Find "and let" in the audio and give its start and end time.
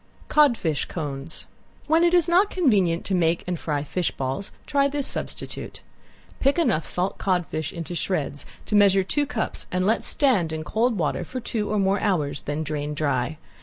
9.71-10.03